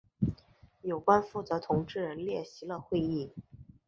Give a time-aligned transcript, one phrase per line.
[0.81, 3.31] 有关负责同志列席了会议。